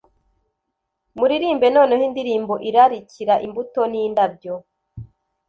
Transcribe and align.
Muririmbe 1.17 1.67
noneho 1.75 2.03
indirimbo 2.09 2.53
irarikira 2.69 3.35
imbuto 3.45 3.79
n'indabyo. 3.91 4.55